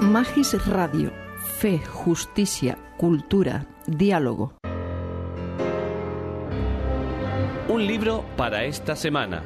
[0.00, 1.12] Magis Radio,
[1.58, 4.54] fe, justicia, cultura, diálogo.
[7.68, 9.42] Un libro para esta semana,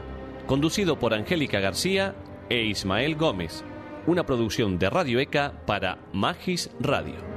[0.46, 2.14] conducido por Angélica García
[2.48, 3.64] e Ismael Gómez,
[4.06, 7.33] una producción de Radio ECA para Magis Radio.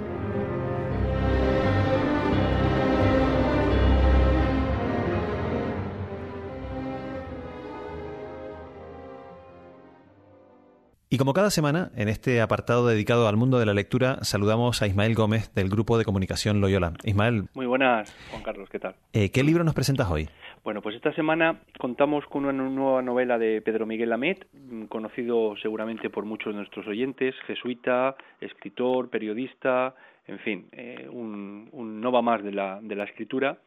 [11.09, 14.87] Y como cada semana, en este apartado dedicado al mundo de la lectura, saludamos a
[14.87, 16.91] Ismael Gómez del Grupo de Comunicación Loyola.
[17.05, 17.45] Ismael.
[17.53, 18.93] Muy buenas, Juan Carlos, ¿qué tal?
[19.13, 20.27] Eh, ¿Qué libro nos presentas hoy?
[20.65, 25.55] Bueno, pues esta semana contamos con una nueva novela de Pedro Miguel Lamet, mm, conocido
[25.61, 29.95] seguramente por muchos de nuestros oyentes, jesuita, escritor, periodista,
[30.27, 33.59] en fin, eh, un, un nova más de la, de la escritura.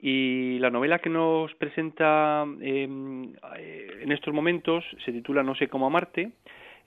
[0.00, 5.68] Y la novela que nos presenta em, eh, en estos momentos se titula No sé
[5.68, 6.32] cómo amarte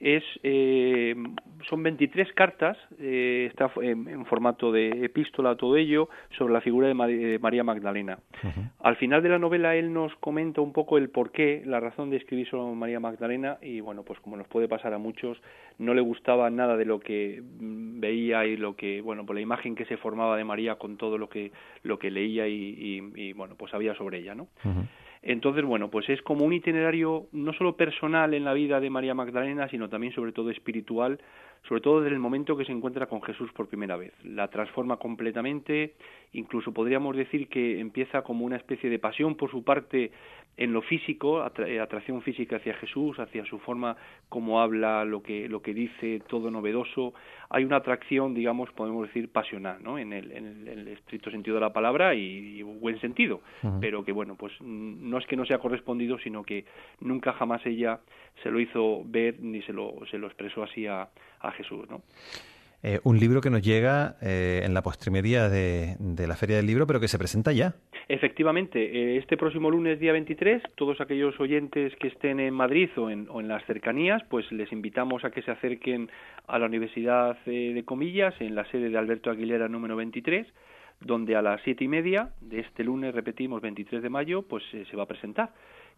[0.01, 1.15] es eh,
[1.69, 7.39] son 23 cartas, eh, está en, formato de epístola todo ello, sobre la figura de,
[7.39, 8.17] María Magdalena.
[8.79, 12.17] Al final de la novela él nos comenta un poco el porqué, la razón de
[12.17, 15.39] escribir sobre María Magdalena y bueno, pues como nos puede pasar a muchos,
[15.77, 19.41] no le gustaba nada de lo que mm, veía y lo que, bueno, por la
[19.41, 21.51] imagen que se formaba de María con todo lo que,
[21.83, 24.47] lo que leía y, bueno, pues sabía sobre ella, ¿no?
[25.23, 29.13] Entonces, bueno, pues es como un itinerario no solo personal en la vida de María
[29.13, 31.19] Magdalena, sino también sobre todo espiritual,
[31.67, 34.13] sobre todo desde el momento que se encuentra con Jesús por primera vez.
[34.23, 35.93] La transforma completamente,
[36.33, 40.11] incluso podríamos decir que empieza como una especie de pasión por su parte
[40.57, 43.95] en lo físico, eh, atracción física hacia Jesús, hacia su forma
[44.27, 47.13] como habla, lo que, lo que dice, todo novedoso.
[47.49, 49.97] Hay una atracción, digamos, podemos decir, pasional, ¿no?
[49.97, 53.41] En el, en el, estricto sentido de la palabra y, buen sentido,
[53.79, 54.53] pero que, bueno, pues
[55.11, 56.65] no es que no sea correspondido, sino que
[56.99, 57.99] nunca jamás ella
[58.41, 61.09] se lo hizo ver ni se lo, se lo expresó así a,
[61.41, 62.01] a Jesús, ¿no?
[62.83, 65.95] Eh, un libro que nos llega eh, en la postrimería de,
[66.27, 67.75] la Feria del Libro, pero que se presenta ya.
[68.07, 73.09] Efectivamente, eh, este próximo lunes, día 23, todos aquellos oyentes que estén en Madrid o
[73.09, 76.09] en, las cercanías, pues les invitamos a que se acerquen
[76.47, 80.47] a la Universidad de Comillas, en la sede de Alberto Aguilera número 23,
[81.01, 84.95] donde a las siete y media de este lunes, repetimos, 23 de mayo, pues se
[84.95, 85.51] va a presentar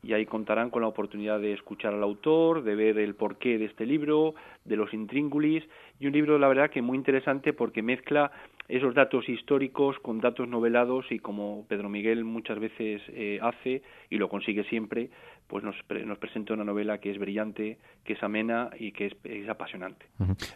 [0.04, 3.66] y ahí contarán con la oportunidad de escuchar al autor, de ver el porqué de
[3.66, 5.64] este libro, de los intríngulis,
[6.00, 8.32] y un libro, la verdad, que muy interesante porque mezcla
[8.68, 14.18] esos datos históricos con datos novelados y como Pedro Miguel muchas veces eh, hace y
[14.18, 15.10] lo consigue siempre,
[15.48, 15.76] pues nos,
[16.06, 20.06] nos, presenta una novela que es brillante, que es amena y que es, apasionante.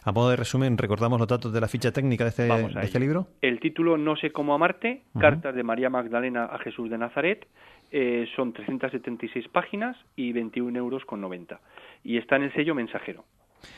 [0.04, 2.98] A modo de resumen, recordamos los datos de la ficha técnica de este, de este
[2.98, 3.28] libro.
[3.40, 7.46] El título No sé cómo amarte, cartas de María Magdalena a Jesús de Nazaret,
[7.90, 11.60] eh, son 376 páginas y 21 euros con 90.
[12.02, 13.24] Y está en el sello mensajero.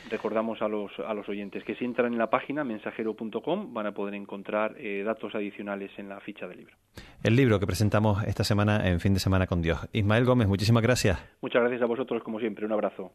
[0.09, 3.91] Recordamos a los, a los oyentes que si entran en la página mensajero.com van a
[3.93, 6.75] poder encontrar eh, datos adicionales en la ficha del libro.
[7.23, 9.79] El libro que presentamos esta semana en Fin de Semana con Dios.
[9.93, 11.19] Ismael Gómez, muchísimas gracias.
[11.41, 12.65] Muchas gracias a vosotros, como siempre.
[12.65, 13.11] Un abrazo.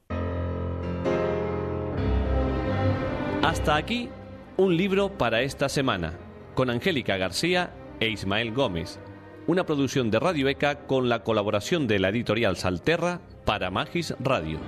[3.43, 4.09] Hasta aquí,
[4.57, 6.15] un libro para esta semana,
[6.55, 7.71] con Angélica García
[8.01, 9.01] e Ismael Gómez
[9.47, 14.59] una producción de Radio ECA con la colaboración de la editorial Salterra para Magis Radio.